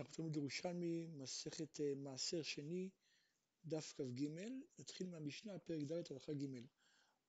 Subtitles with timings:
[0.00, 2.88] אנחנו תלמוד ירושלמי, מסכת אה, מעשר שני,
[3.64, 4.26] דף כ"ג,
[4.78, 6.46] נתחיל מהמשנה, פרק ד' הלכה ג'.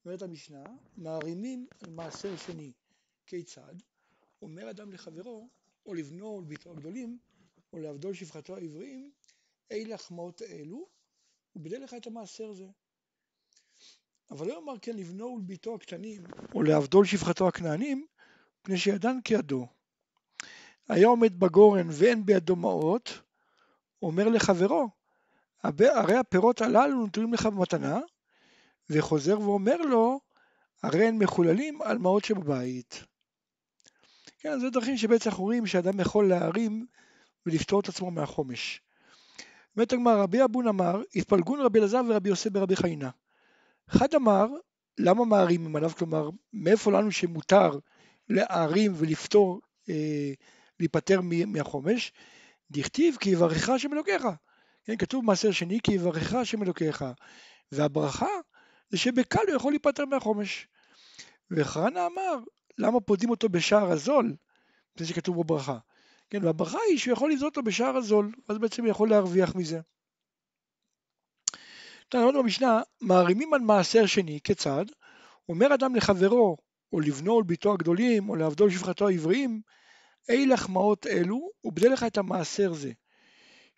[0.05, 0.63] אומרת המשנה,
[0.97, 2.71] מערימים על מעשר שני,
[3.26, 3.76] כיצד?
[4.42, 5.49] אומר אדם לחברו,
[5.86, 7.20] או לבנו או לביתו הגדולים,
[7.73, 9.12] או לעבדו לשפחתו העבריים,
[9.72, 10.88] אלה החמאות האלו,
[11.56, 12.68] ובדל לך את המעשר הזה.
[14.32, 16.24] אבל לא יאמר כן לבנו ולביתו הקטנים,
[16.56, 18.08] או לעבדו לשפחתו הכנענים,
[18.62, 19.68] מפני שידן כידו.
[20.92, 23.21] היה עומד בגורן ואין בידו מעות,
[24.02, 24.89] אומר לחברו,
[25.64, 28.00] הרי הפירות הללו נותנים לך במתנה,
[28.89, 30.20] וחוזר ואומר לו,
[30.84, 33.03] הרי הם מחוללים על מעות שבבית.
[34.39, 36.86] כן, זה דרכים שבעצם אנחנו רואים שאדם יכול להרים
[37.45, 38.81] ולפתור את עצמו מהחומש.
[39.76, 43.09] באמת הגמר, רבי אבון אמר, התפלגון רבי אלעזר ורבי יוסף ברבי חיינה.
[43.89, 44.48] אחד אמר,
[44.98, 45.92] למה מערימים עליו?
[45.98, 47.80] כלומר, מאיפה לנו שמותר
[48.30, 50.34] להערים ולפתור אה,
[50.81, 52.14] להיפטר מהחומש,
[52.72, 54.28] דכתיב כי יברכך השם אלוקיך.
[54.84, 57.06] כן, כתוב מעשר שני כי יברכך השם אלוקיך.
[57.72, 58.30] והברכה
[58.90, 60.68] זה שבקל הוא יכול להיפטר מהחומש.
[61.52, 62.38] וחרנה אמר,
[62.78, 64.36] למה פודים אותו בשער הזול?
[64.98, 65.78] זה שכתוב בו ברכה.
[66.30, 69.80] כן, והברכה היא שהוא יכול לבזות אותו בשער הזול, אז בעצם הוא יכול להרוויח מזה.
[72.16, 74.86] אמרנו במשנה, מערימים על מעשר שני, כיצד?
[75.50, 76.58] אומר אדם לחברו,
[76.94, 79.62] או לבנו או לביתו הגדולים, או לעבדו לשפחתו העבריים,
[80.30, 82.91] אי לחמאות אלו, ובדה לך את המעשר זה.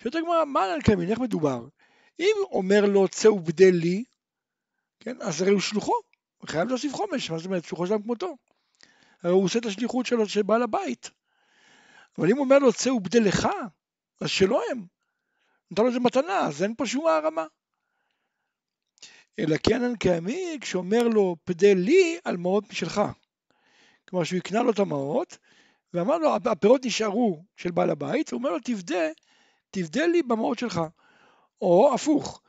[0.01, 1.67] שואלת הגמרא, מה נקמין, איך מדובר?
[2.19, 4.03] אם אומר לו צא ובדה לי,
[4.99, 5.93] כן, אז הרי הוא שלוחו,
[6.37, 8.35] הוא חייב להוסיף חומש, מה זאת אומרת, שלוחו שלהם כמותו.
[9.21, 11.09] הרי הוא עושה את השליחות שלו, של בעל הבית.
[12.17, 13.47] אבל אם הוא אומר לו צא ובדה לך,
[14.21, 14.85] אז שלא הם.
[15.71, 17.45] נתן לו איזה מתנה, אז אין פה שום הערמה.
[19.39, 23.01] אלא כן אין קיימי כשאומר לו פדה לי על מעות משלך.
[24.09, 25.37] כלומר שהוא יקנה לו את המעות
[25.93, 29.09] ואמר לו, הפירות נשארו של בעל הבית, הוא אומר לו, תבדה,
[29.71, 30.81] תבדה לי במעות שלך.
[31.61, 32.41] או הפוך,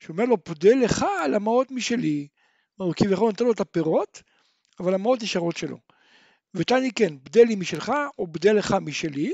[0.00, 2.28] שהוא אומר לו, פודה לך על המעות משלי.
[2.76, 4.22] הוא כביכול נותן לו את הפירות,
[4.80, 5.76] אבל המעות נשארות שלו.
[6.54, 9.32] ותני כן, בדה לי משלך, או בדה לך משלי.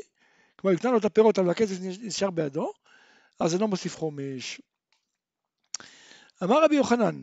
[0.57, 2.73] כלומר, נתן לו את הפירות, אבל הכסף נשאר בידו,
[3.41, 4.61] אז אינו מוסיף חומש.
[6.43, 7.23] אמר רבי יוחנן,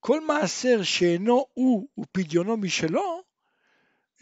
[0.00, 3.22] כל מעשר שאינו הוא ופדיונו משלו,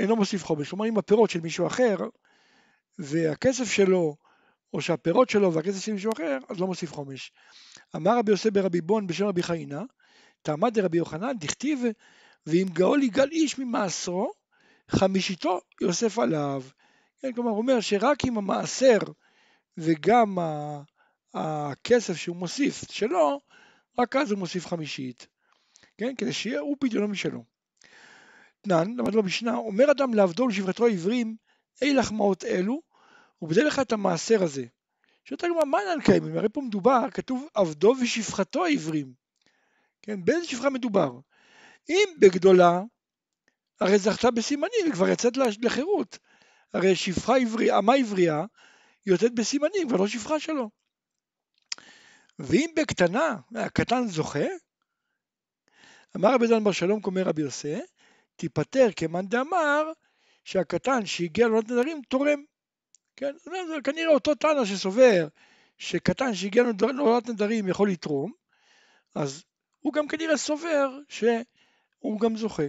[0.00, 0.68] אינו מוסיף חומש.
[0.68, 1.96] כלומר, אם הפירות של מישהו אחר,
[2.98, 4.16] והכסף שלו,
[4.72, 7.32] או שהפירות שלו והכסף של מישהו אחר, אז לא מוסיף חומש.
[7.96, 9.82] אמר רבי יוסף ברבי בון בשם רבי חיינה,
[10.42, 11.80] תעמד לרבי יוחנן, דכתיב,
[12.46, 14.32] ואם גאול יגאל איש ממעשרו,
[14.88, 16.62] חמישיתו יוסף עליו.
[17.20, 18.98] כן, כלומר, הוא אומר שרק אם המעשר
[19.76, 20.38] וגם
[21.34, 23.40] הכסף שהוא מוסיף שלו,
[23.98, 25.26] רק אז הוא מוסיף חמישית.
[25.98, 27.44] כן, כדי שיהיה הוא פדיונו משלו.
[28.60, 31.36] אתנן, למד במשנה, אומר אדם לעבדו ולשבחתו העברים,
[31.82, 32.82] אי לחמאות אלו,
[33.42, 34.64] ובדל לך את המעשר הזה.
[35.24, 36.36] שואלת הגמרא, מה אינן קיימים?
[36.36, 39.12] הרי פה מדובר, כתוב עבדו ושפחתו העברים.
[40.02, 41.12] כן, באיזה שפחה מדובר?
[41.88, 42.82] אם בגדולה,
[43.80, 46.18] הרי זכתה בסימנים, היא כבר יצאת לחירות.
[46.72, 48.44] הרי שפחה עברי, אמה עברייה,
[49.04, 50.70] היא יוצאת בסימנים, כבר לא שפחה שלו.
[52.38, 54.46] ואם בקטנה, הקטן זוכה,
[56.16, 57.80] אמר רבי דן בר שלום קומר רבי יוסף,
[58.40, 59.92] תיפטר כמאן דאמר
[60.44, 62.44] שהקטן שהגיע לעונת נדרים תורם.
[63.16, 65.28] כן, זה כנראה אותו תנא שסובר
[65.78, 68.32] שקטן שהגיע לעונת נדרים יכול לתרום,
[69.14, 69.44] אז
[69.80, 72.66] הוא גם כנראה סובר שהוא גם זוכה.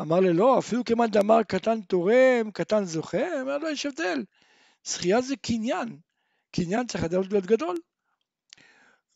[0.00, 4.24] אמר לי לא, אפילו כמאן דאמר קטן תורם, קטן זוכה, אמר לו יש הבדל.
[4.84, 5.98] זכייה זה קניין,
[6.52, 7.76] קניין צריך להיות גדול.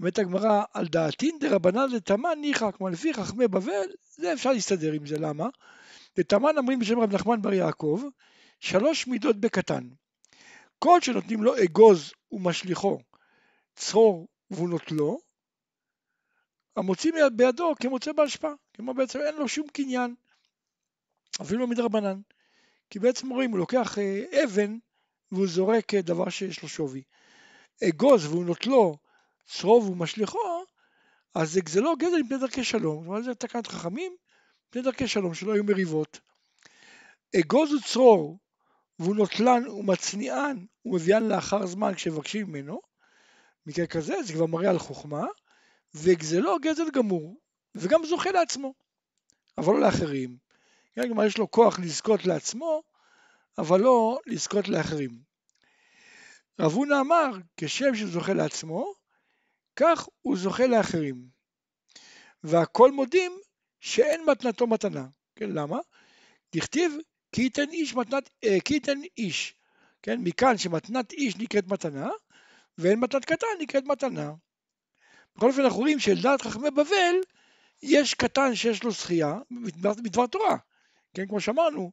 [0.03, 5.07] אומרת הגמרא, על דעתין דרבנן לתמן ניחא, כלומר לפי חכמי בבל, זה אפשר להסתדר עם
[5.07, 5.49] זה, למה?
[6.19, 8.03] לתמן אומרים בשם רב נחמן בר יעקב,
[8.61, 9.89] שלוש מידות בקטן.
[10.79, 12.99] כל שנותנים לו אגוז ומשליכו,
[13.77, 15.19] צרור והוא נוטלו,
[16.77, 20.15] המוציא בידו כמוצא בהשפעה, כמו בעצם אין לו שום קניין,
[21.43, 22.21] אפילו לא מדרבנן.
[22.91, 24.79] כי בעצם רואים, הוא לוקח אה, אבן
[25.33, 27.03] והוא זורק אה, דבר שיש לו שווי.
[27.89, 28.97] אגוז והוא נוטלו
[29.45, 30.65] צרוב ומשליכו,
[31.35, 33.05] אז זה גזלו גזל מפני דרכי שלום.
[33.05, 34.17] כלומר זה תקנת חכמים,
[34.69, 36.21] מפני דרכי שלום, שלא היו מריבות.
[37.41, 38.39] אגוז וצרור,
[38.99, 42.81] והוא נוטלן ומצניען ומביאן לאחר זמן כשמבקשים ממנו,
[43.67, 45.25] מקרה כזה זה כבר מראה על חוכמה,
[45.95, 47.41] וגזלו גזל גמור,
[47.75, 48.75] וגם זוכה לעצמו,
[49.59, 50.37] אבל לא לאחרים.
[50.95, 52.83] כן, כלומר יש לו כוח לזכות לעצמו,
[53.59, 55.19] אבל לא לזכות לאחרים.
[56.61, 58.93] רב הונא אמר, כשם שזוכה לעצמו,
[59.77, 61.27] כך הוא זוכה לאחרים.
[62.45, 63.33] והכל מודים
[63.81, 65.07] שאין מתנתו מתנה.
[65.37, 65.79] כן, למה?
[66.55, 66.93] דכתיב
[67.33, 69.55] כי ייתן איש מתנת, אה, כי ייתן איש,
[70.03, 70.21] כן?
[70.21, 72.11] מכאן שמתנת איש נקראת מתנה,
[72.79, 74.33] ואין מתנת קטן נקראת מתנה.
[75.37, 77.15] בכל אופן אנחנו רואים שלדעת חכמי בבל
[77.83, 80.57] יש קטן שיש לו זכייה מדבר תורה.
[81.15, 81.93] כן, כמו שאמרנו,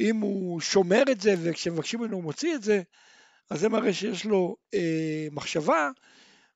[0.00, 2.82] אם הוא שומר את זה וכשמבקשים ממנו הוא מוציא את זה,
[3.50, 5.90] אז זה מראה שיש לו אה, מחשבה,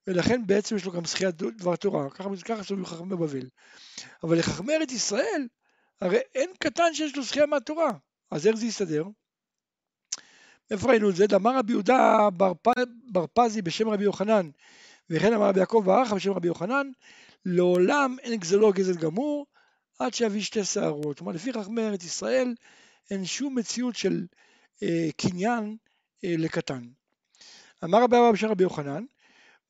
[0.07, 2.11] ולכן בעצם יש לו גם זכיית דבר תורה.
[2.11, 3.49] ככה, סובבים חכמי בבל.
[4.23, 5.47] אבל לחכמי ארץ ישראל,
[6.01, 7.93] הרי אין קטן שיש לו זכייה מהתורה.
[8.31, 9.05] אז איך זה יסתדר?
[10.71, 11.25] איפה ראינו את זה?
[11.35, 12.29] אמר רבי יהודה
[13.13, 14.51] בר פזי בשם רבי יוחנן,
[15.11, 16.91] וכן אמר רבי יעקב ברכה בשם רבי יוחנן,
[17.45, 19.47] לעולם אין גזלו גזל גמור,
[19.99, 21.19] עד שיביא שתי שערות.
[21.19, 22.55] כלומר, לפי חכמי ארץ ישראל,
[23.11, 24.27] אין שום מציאות של
[24.83, 25.77] אה, קניין
[26.25, 26.83] אה, לקטן.
[27.85, 29.05] אמר רבי אבא בשם רבי יוחנן,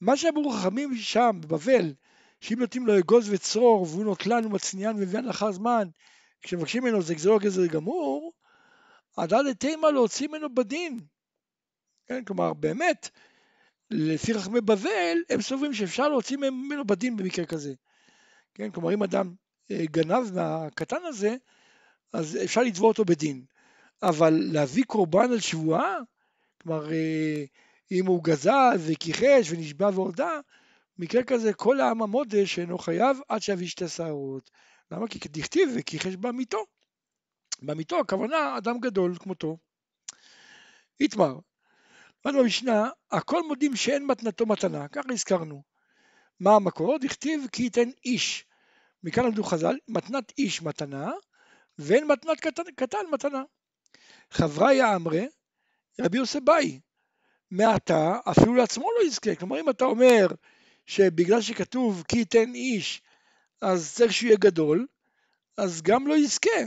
[0.01, 1.95] מה שאמרו חכמים שם, בבבל,
[2.41, 5.89] שאם נותנים לו אגוז וצרור, והוא נוטלן ומצניען ומביאן לאחר זמן,
[6.43, 8.33] כשמבקשים ממנו זה גזלו גזל גמור,
[9.17, 11.01] עד עד תימה להוציא ממנו בדין.
[12.07, 13.11] כן, כלומר, באמת,
[13.91, 17.75] לפי חכמי בבל, הם סוברים שאפשר להוציא ממנו בדין במקרה כזה.
[18.55, 19.35] כן, כלומר, אם אדם
[19.71, 21.37] אה, גנב מהקטן הזה,
[22.13, 23.45] אז אפשר לתבוע אותו בדין.
[24.03, 25.97] אבל להביא קורבן על שבועה,
[26.63, 27.45] כלומר, אה,
[27.95, 30.41] אם הוא גזל וכיחש ונשבע והודה,
[30.99, 34.51] מקרה כזה כל העם המודה שאינו חייב עד שיביא שתי שערות.
[34.91, 35.09] למה?
[35.09, 36.65] כי דכתיב וכיחש בעמיתו.
[37.63, 39.57] בעמיתו הכוונה אדם גדול כמותו.
[41.01, 41.39] איתמר,
[42.25, 45.63] למדנו במשנה, הכל מודים שאין מתנתו מתנה, ככה הזכרנו.
[46.41, 46.99] מה המקור?
[46.99, 48.47] דכתיב כי ייתן איש.
[49.03, 51.13] מכאן למדו חז"ל, מתנת איש מתנה,
[51.79, 53.43] ואין מתנת קטן, קטן מתנה.
[54.31, 55.29] חבריה אמרי,
[56.01, 56.81] רבי יוסף באי,
[57.51, 59.35] מעתה אפילו לעצמו לא יזכה.
[59.35, 60.27] כלומר, אם אתה אומר
[60.87, 63.03] שבגלל שכתוב כי ייתן איש,
[63.61, 64.87] אז צריך שהוא יהיה גדול,
[65.57, 66.61] אז גם לא יזכה.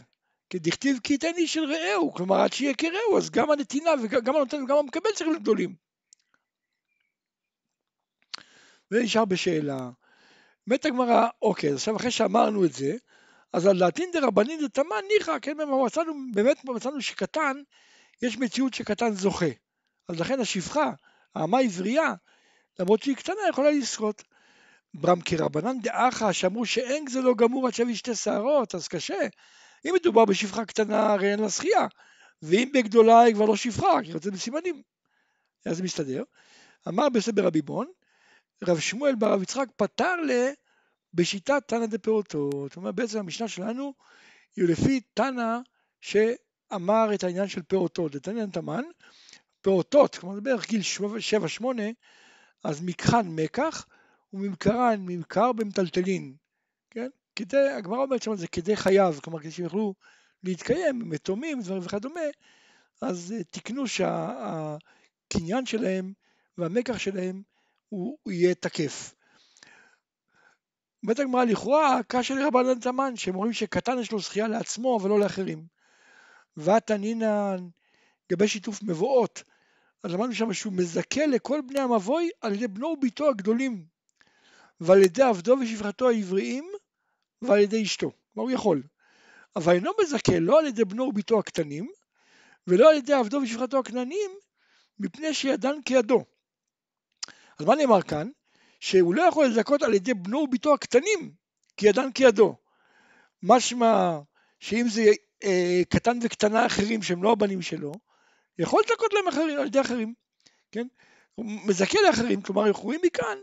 [0.49, 4.35] כי דכתיב כי ייתן איש של רעהו, כלומר עד שיהיה כרעהו, אז גם הנתינה וגם
[4.35, 5.75] הנותן וגם המקבל צריכים להיות גדולים.
[8.91, 9.89] ונשאר בשאלה.
[10.67, 12.95] מת הגמרא, אוקיי, עכשיו אחרי שאמרנו את זה,
[13.53, 17.61] אז על דעתין דרבנין דתמן ניחא, כן, מצאנו, באמת מצאנו שקטן,
[18.21, 19.45] יש מציאות שקטן זוכה.
[20.07, 20.91] אז לכן השפחה,
[21.35, 22.13] האמה עברייה,
[22.79, 24.23] למרות שהיא קטנה, יכולה לשחות.
[24.93, 29.27] ברם כרבנן דאחא, שאמרו שאין זה לא גמור עד שיביא שתי שערות, אז קשה.
[29.85, 31.87] אם מדובר בשפחה קטנה, הרי אין לה שחייה,
[32.41, 34.81] ואם בגדולה היא כבר לא שפחה, כי היא יוצאת בסימנים.
[35.65, 36.23] אז זה מסתדר.
[36.87, 37.87] אמר בסבר רביבון,
[38.63, 40.31] רב שמואל ברב יצחק פתר ל...
[41.13, 42.69] בשיטת תנא דפעוטות.
[42.69, 43.93] זאת אומרת, בעצם המשנה שלנו
[44.55, 45.57] היא לפי תנא
[46.01, 48.15] שאמר את העניין של פעוטות.
[48.15, 48.83] את העניין תמן,
[49.67, 50.81] פעוטות, כלומר בערך גיל
[51.61, 51.65] 7-8,
[52.63, 53.85] אז מקחן מקח
[54.33, 56.35] וממכרן ממכר במטלטלין,
[56.89, 57.07] כן?
[57.35, 59.93] כדי, הגמרא אומרת שם זה כדי חייו, כלומר כדי שהם יוכלו
[60.43, 62.21] להתקיים, מתומים, דברים וכדומה,
[63.01, 66.13] אז אה, תקנו שהקניין שלהם
[66.57, 67.41] והמקח שלהם
[67.89, 69.15] הוא, הוא יהיה תקף.
[71.03, 75.65] אומרת הגמרא לכאורה קשה לרבנן תמן, שהם אומרים שקטן יש לו זכייה לעצמו ולא לאחרים.
[76.57, 77.67] ותנינן
[78.29, 79.43] לגבי שיתוף מבואות,
[80.03, 83.85] אז למדנו שם שהוא מזכה לכל בני המבוי על ידי בנו וביתו הגדולים,
[84.81, 86.71] ועל ידי עבדו ושפחתו העבריים,
[87.41, 88.11] ועל ידי אשתו.
[88.33, 88.83] כלומר הוא יכול.
[89.55, 91.91] אבל אינו מזכה לא על ידי בנו וביתו הקטנים,
[92.67, 94.31] ולא על ידי עבדו ושפחתו הכנענים,
[94.99, 96.25] מפני שידן כידו.
[97.59, 98.29] אז מה נאמר כאן?
[98.79, 101.31] שהוא לא יכול לזכות על ידי בנו וביתו הקטנים,
[101.77, 102.55] כי ידן כידו.
[103.43, 104.19] משמע
[104.59, 105.11] שאם זה
[105.43, 107.91] אה, קטן וקטנה אחרים שהם לא הבנים שלו,
[108.59, 110.13] יכול לזכות להם אחרים, על ידי אחרים,
[110.71, 110.87] כן?
[111.35, 113.37] הוא מזכה לאחרים, כלומר אנחנו רואים מכאן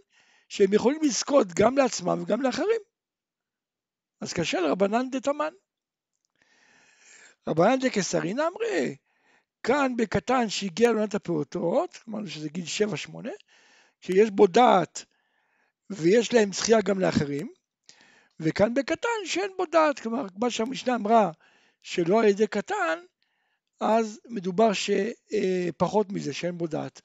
[0.49, 2.81] שהם יכולים לזכות גם לעצמם וגם לאחרים.
[4.21, 5.53] אז קשה לרבנן דתמן.
[7.49, 8.97] רבנן דקסרינא אמרי,
[9.63, 12.65] כאן בקטן שהגיע לעונת הפעוטות, אמרנו שזה גיל
[13.13, 13.29] 7-8,
[14.01, 15.05] שיש בו דעת
[15.91, 17.53] ויש להם זכייה גם לאחרים,
[18.41, 21.31] וכאן בקטן שאין בו דעת, כלומר, מה שהמשנה אמרה
[21.83, 22.99] שלא על ידי קטן,
[23.87, 27.01] אז מדובר שפחות מזה, שאין בו דעת.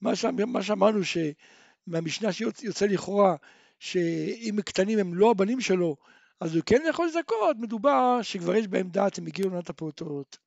[0.00, 0.24] מה, ש...
[0.24, 3.36] מה שאמרנו שמהמשנה שיוצא לכאורה
[3.78, 5.96] שאם קטנים הם לא הבנים שלו,
[6.40, 10.38] אז הוא כן יכול לזכות, מדובר שכבר יש בהם דעת, הם הגיעו לעונת הפעוטות.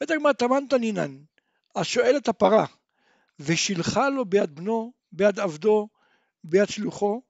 [0.00, 1.16] בית הגמרא תמן תנינן,
[1.76, 2.66] השואל את הפרה,
[3.40, 5.88] ושילחה לו ביד בנו ביד עבדו,
[6.44, 7.22] ביד שלוחו,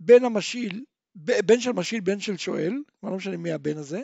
[0.00, 4.00] בן המשיל, בן של משיל, בן של שואל, לא משנה מי הבן הזה,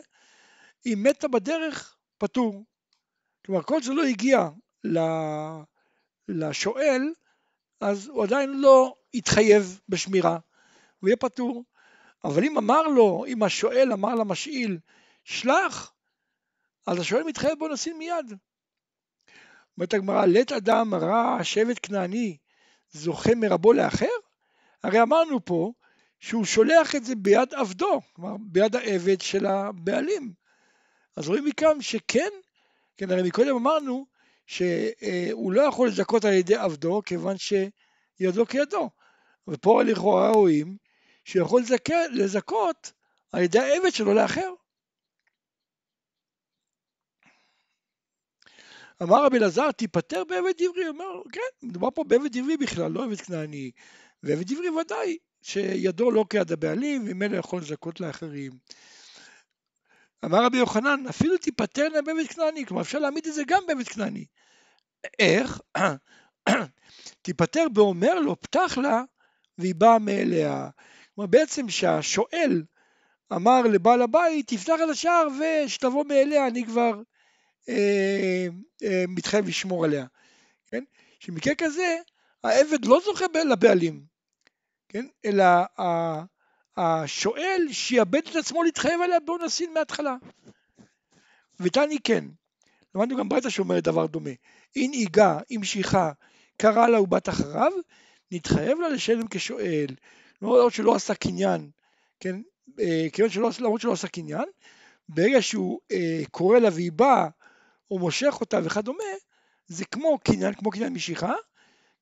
[0.93, 2.65] אם מתה בדרך, פטור.
[3.45, 4.49] כלומר, כל זה לא הגיע
[6.27, 7.13] לשואל,
[7.81, 10.37] אז הוא עדיין לא התחייב בשמירה,
[10.99, 11.63] הוא יהיה פטור.
[12.23, 14.77] אבל אם אמר לו, אם השואל אמר למשאיל,
[15.23, 15.93] שלח,
[16.87, 18.33] אז השואל מתחייב בוא נשים מיד.
[19.77, 22.37] אומרת הגמרא, לית אדם רע שבט כנעני
[22.91, 24.05] זוכה מרבו לאחר?
[24.83, 25.71] הרי אמרנו פה
[26.19, 30.33] שהוא שולח את זה ביד עבדו, כלומר ביד העבד של הבעלים.
[31.17, 32.29] אז רואים מכאן שכן,
[32.97, 34.05] כן, הרי מקודם אמרנו
[34.45, 38.89] שהוא לא יכול לזכות על ידי עבדו כיוון שידו כידו.
[39.47, 40.77] ופה לכאורה רואים
[41.25, 41.61] שהוא יכול
[42.13, 42.91] לזכות
[43.31, 44.53] על ידי העבד שלו לאחר.
[49.03, 53.03] אמר רבי אלעזר, תיפטר בעבד עברי, הוא אומר, כן, מדובר פה בעבד עברי בכלל, לא
[53.03, 53.71] עבד כנעני,
[54.23, 58.51] ועבד עברי ודאי, שידו לא כיד הבעלים, וממילא יכול לזכות לאחרים.
[60.25, 64.25] אמר רבי יוחנן, אפילו תיפטרנה בעבד כנעני, כלומר אפשר להעמיד את זה גם בעבד כנעני.
[65.19, 65.61] איך?
[67.21, 69.03] תיפטר באומר לו, פתח לה,
[69.57, 70.69] והיא באה מאליה.
[71.15, 72.63] כלומר בעצם שהשואל
[73.33, 77.01] אמר לבעל הבית, תפתח על השער ושתבוא מאליה, אני כבר
[77.69, 78.47] אה,
[78.83, 80.05] אה, מתחייב לשמור עליה.
[80.67, 80.83] כן?
[81.19, 81.97] שמקרה כזה,
[82.43, 84.05] העבד לא זוכה לבעלים,
[84.89, 85.05] כן?
[85.25, 85.45] אלא
[86.77, 90.15] השואל שיאבד את עצמו להתחייב עליה באונסין מההתחלה.
[91.59, 92.25] ותני כן.
[92.95, 94.29] למדנו גם ברייתא שאומרת דבר דומה.
[94.75, 96.11] אם ייגע, אם שיחה,
[96.57, 97.71] קרא לה ובת אחריו,
[98.31, 99.87] נתחייב לה לשלם כשואל.
[100.41, 101.69] למרות שלא עשה קניין,
[102.19, 102.41] כן?
[102.79, 104.45] אה, כיוון שלא, למרות שלא עשה קניין,
[105.09, 107.27] ברגע שהוא אה, קורא לה והיא באה,
[107.91, 109.03] או מושך אותה וכדומה,
[109.67, 111.33] זה כמו קניין, כמו קניין משיכה,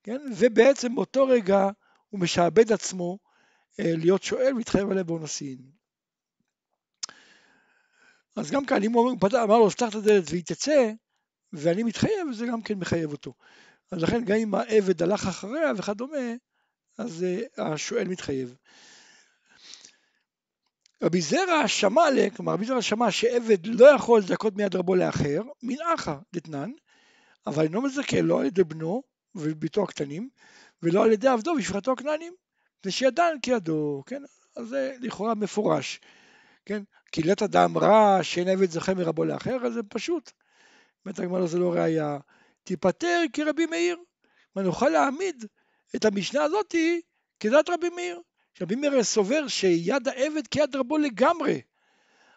[0.02, 0.20] כן?
[0.36, 1.68] ובעצם באותו רגע
[2.10, 3.18] הוא משעבד עצמו
[3.78, 5.58] להיות שואל ולהתחייב עליה באונסין.
[8.36, 10.92] אז גם כאן, אם הוא אומר, אמר לו, פתח את הדלת והיא תצא,
[11.52, 13.34] ואני מתחייב, זה גם כן מחייב אותו.
[13.90, 16.34] אז לכן גם אם העבד הלך אחריה וכדומה,
[16.98, 18.54] אז uh, השואל מתחייב.
[21.02, 22.02] רבי זרע שמע.
[22.36, 25.42] כלומר רבי זרע שמע שעבד לא יכול לזכות מיד רבו לאחר,
[25.94, 26.70] אחא דתנן,
[27.46, 29.02] אבל אינו מזכה לא על ידי בנו
[29.34, 30.28] וביתו הקטנים,
[30.82, 32.32] ולא על ידי עבדו ושפחתו הכנענים,
[32.86, 34.22] ושידן כידו, כן?
[34.56, 36.00] אז זה לכאורה מפורש,
[36.64, 36.82] כן?
[37.12, 40.32] כי לית אדם רע שאין עבד זכה מרבו לאחר, אז זה פשוט.
[41.04, 42.18] באמת הגמרא זה לא ראייה.
[42.64, 43.96] תיפטר כרבי מאיר.
[44.56, 45.44] ונוכל להעמיד
[45.96, 47.00] את המשנה הזאתי
[47.40, 48.20] כדת רבי מאיר.
[48.60, 51.60] רבי מאיר סובר שיד העבד כיד רבו לגמרי,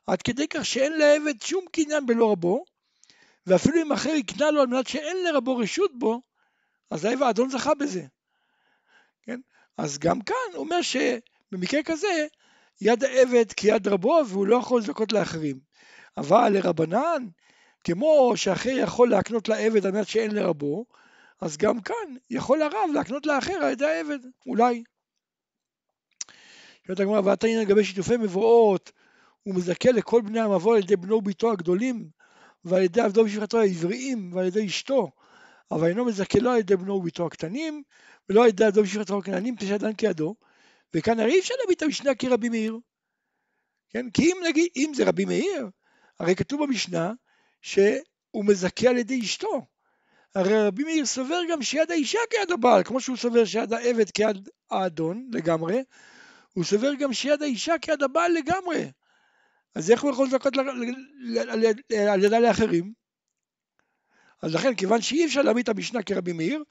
[0.08, 2.64] עד כדי כך שאין לעבד שום קניין בלא רבו,
[3.48, 6.22] ואפילו אם אחר יקנה לו על מנת שאין לרבו רשות בו,
[6.90, 8.06] אז העבד האדון זכה בזה.
[9.80, 12.28] אז גם כאן הוא אומר שבמקרה כזה
[12.82, 15.60] יד העבד כיד רבו והוא לא יכול לזכות לאחרים.
[16.18, 17.28] אבל לרבנן,
[17.84, 20.86] כמו שאחר יכול להקנות לעבד על מנת שאין לרבו,
[21.42, 24.84] אז גם כאן יכול הרב להקנות לאחר על ידי העבד, אולי.
[26.88, 28.92] שואלת הגמרא, ועתנין לגבי שיתופי מבואות,
[29.44, 32.10] הוא מזכה לכל בני המבוא על ידי בנו וביתו הגדולים,
[32.66, 35.12] ועל ידי עבדו ושפחתו העבריים, ועל ידי אשתו,
[35.72, 37.84] אבל אינו מזכה לא על ידי בנו וביתו הקטנים,
[38.30, 40.36] ולא על ידי עבדו ושפחתו הכנענים, פשע דן כידו,
[40.94, 42.78] וכאן הרי אי אפשר להביא את המשנה כרבי מאיר.
[43.90, 44.10] כן?
[44.10, 45.70] כי אם נגיד, אם זה רבי מאיר,
[46.20, 47.14] הרי כתוב במשנה
[47.62, 49.66] שהוא מזכה על ידי אשתו.
[50.36, 54.50] הרי רבי מאיר סובר גם שיד האישה כיד הבעל, כמו שהוא סובר שיד העבד כיד
[54.72, 55.84] האדון לגמרי,
[56.54, 58.92] הוא סובר גם שיד האישה כיד הבעל לגמרי.
[59.76, 60.54] אז איך הוא יכול לזכות
[62.10, 62.94] על ידה לאחרים?
[64.42, 66.64] אז לכן, כיוון שאי אפשר להעמיד את המשנה כרבי מאיר,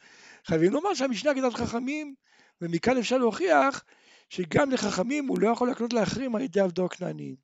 [0.44, 2.14] חייבים לומר שהמשנה כדת חכמים,
[2.60, 3.84] ומכאן אפשר להוכיח
[4.28, 7.36] שגם לחכמים הוא לא יכול להקנות לאחרים על ידי עבדו הכנעני.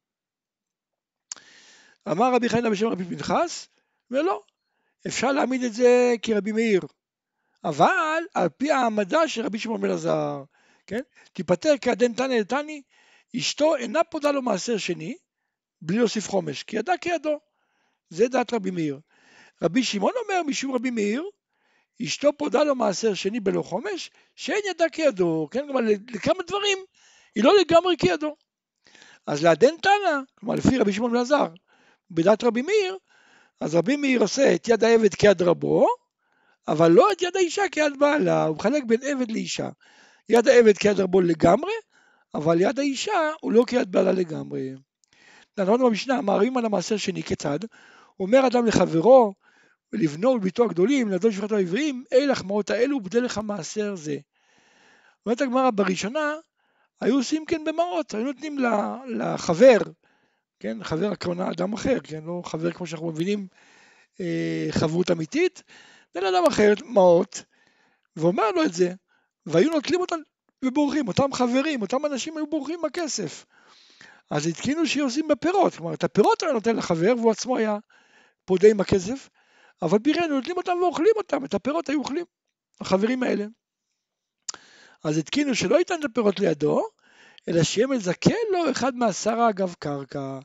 [2.08, 3.68] אמר רבי חיינה בשם רבי פנחס,
[4.10, 4.42] ולא,
[5.06, 6.80] אפשר להעמיד את זה כרבי מאיר.
[7.64, 10.44] אבל על פי העמדה של רבי שמעון בן עזר,
[10.86, 11.00] כן?
[11.32, 12.82] תיפטר כעדן תנא לתני,
[13.36, 15.16] אשתו אינה פודה לו מעשר שני,
[15.82, 17.38] בלי להוסיף חומש, כי ידה כידו.
[18.08, 19.00] זה דעת רבי מאיר.
[19.62, 21.24] רבי שמעון אומר משום רבי מאיר,
[22.02, 25.60] אשתו פודה לו מעשר שני בלא חומש, שאין ידה כידו, כן?
[25.66, 25.80] כלומר
[26.10, 26.78] לכמה דברים,
[27.34, 28.36] היא לא לגמרי כידו.
[29.26, 31.46] אז לעדן תנא, כלומר לפי רבי שמעון בן עזר,
[32.10, 32.98] בדעת רבי מאיר,
[33.60, 35.86] אז רבי מאיר עושה את יד העבד כיד רבו,
[36.68, 39.68] אבל לא את יד האישה כיד בעלה, הוא מחלק בין עבד לאישה.
[40.28, 41.72] יד העבד כיד רבו לגמרי,
[42.34, 44.74] אבל יד האישה הוא לא כיד בעלה לגמרי.
[45.58, 47.58] למדנו במשנה, מערים על המעשר שני כיצד,
[48.20, 49.34] אומר אדם לחברו
[49.94, 54.16] ולבנו ולביתו הגדולים, לדון שפחתו העבריים, אלה החמאות האלו בדרך המעשר זה.
[55.26, 56.34] אומרת הגמרא בראשונה,
[57.00, 58.58] היו עושים כן במעות, היו נותנים
[59.08, 59.78] לחבר,
[60.60, 63.46] כן, חבר הכוונה אדם אחר, כן, לא חבר כמו שאנחנו מבינים
[64.20, 65.62] אה, חברות אמיתית,
[66.16, 67.44] אלא אדם אחר, מעות,
[68.16, 68.92] ואומר לו את זה,
[69.46, 70.18] והיו נוטלים אותם
[70.64, 73.46] ובורחים, אותם חברים, אותם אנשים היו בורחים בכסף.
[74.30, 77.78] אז התקינו שעושים בפירות, כלומר את הפירות היה נותן לחבר והוא עצמו היה
[78.44, 79.28] פודה עם הכסף,
[79.82, 82.24] אבל פירנו נוטלים אותם ואוכלים אותם, את הפירות היו אוכלים,
[82.80, 83.44] החברים האלה.
[85.04, 86.82] אז התקינו שלא ייתן את הפירות לידו,
[87.48, 90.38] אלא שיהיה מזכה לו אחד מעשרה אגב קרקע.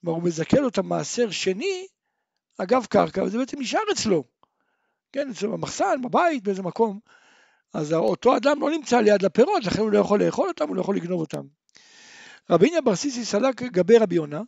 [0.00, 1.86] כלומר, הוא מזכה לו את המעשר שני
[2.58, 4.24] אגב קרקע, וזה בעצם נשאר אצלו.
[5.12, 7.00] כן, אצלו במחסן, בבית, באיזה מקום.
[7.74, 10.80] אז אותו אדם לא נמצא ליד לפירות, לכן הוא לא יכול לאכול אותם, הוא לא
[10.80, 11.42] יכול לגנוב אותם.
[12.50, 14.42] רבי עניה בר סיסי סלק גבי רבי יונה,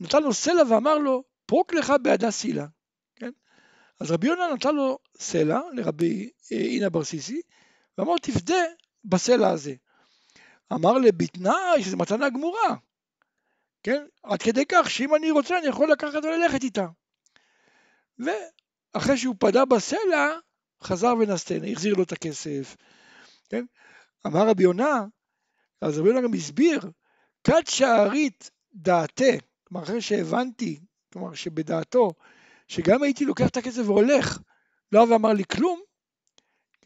[0.00, 2.66] נתן לו סלע ואמר לו, פרוק לך בעדה סילה.
[4.02, 7.40] אז רבי יונה נתן לו סלע לרבי עניה בר סיסי,
[7.98, 8.64] ואמר תפדה
[9.04, 9.74] בסלע הזה.
[10.72, 12.76] אמר לבתנאי שזו מתנה גמורה,
[13.82, 14.04] כן?
[14.22, 16.86] עד כדי כך שאם אני רוצה אני יכול לקחת וללכת איתה.
[18.18, 20.28] ואחרי שהוא פדה בסלע,
[20.82, 22.76] חזר ונסתנה, החזיר לו את הכסף.
[23.48, 23.64] כן?
[24.26, 25.04] אמר רבי יונה,
[25.80, 26.80] אז רבי יונה גם הסביר,
[27.44, 29.24] כת שערית דעתה,
[29.64, 30.80] כלומר אחרי שהבנתי,
[31.12, 32.10] כלומר שבדעתו,
[32.68, 34.38] שגם הייתי לוקח את הכסף והולך,
[34.92, 35.80] לא ואמר לי כלום,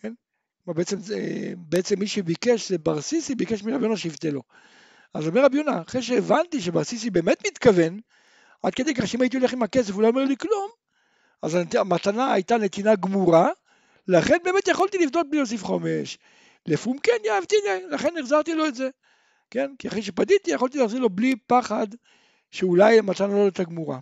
[0.01, 0.13] כן?
[0.67, 0.97] בעצם,
[1.57, 4.43] בעצם מי שביקש זה בר סיסי, ביקש מרבי יונה שיפתה לו.
[5.15, 8.01] אז אומר רבי יונה, אחרי שהבנתי שבר סיסי באמת מתכוון,
[8.63, 10.71] עד כדי כך שאם הייתי הולך עם הכסף הוא לא אומר לי כלום,
[11.43, 13.49] אז המתנה הייתה נתינה גמורה,
[14.09, 16.19] לכן באמת יכולתי לבדות בלי להוסיף חומש.
[16.67, 17.57] לפום כן יאהבתי,
[17.91, 18.89] לכן החזרתי לו את זה.
[19.51, 19.71] כן?
[19.79, 21.87] כי אחרי שפדיתי יכולתי להחזיר לו בלי פחד
[22.51, 23.99] שאולי המתנה לא הייתה גמורה.